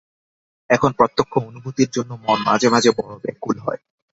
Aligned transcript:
এখন 0.69 0.91
প্রত্যক্ষ 0.91 1.33
অনুভূতির 1.49 1.89
জন্য 1.91 2.11
মন 2.23 2.39
মাঝে 2.45 2.67
মাঝে 2.69 2.89
বড় 2.97 3.13
ব্যাকুল 3.23 3.55
হয়। 3.59 3.81